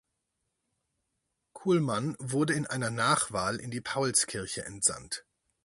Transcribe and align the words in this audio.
Culmann 1.53 2.15
wurde 2.17 2.53
in 2.55 2.65
einer 2.65 2.89
Nachwahl 2.89 3.57
in 3.57 3.69
die 3.69 3.81
Paulskirche 3.81 4.65
entsandt. 4.65 5.25